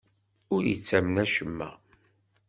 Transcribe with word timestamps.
Ur 0.53 0.63
ittamen 0.73 1.15
acemma. 1.23 1.71